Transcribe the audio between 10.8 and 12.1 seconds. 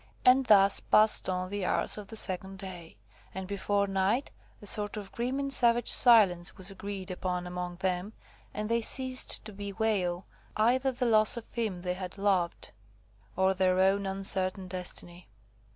the loss of him they